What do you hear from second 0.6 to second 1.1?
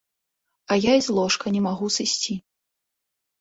А я і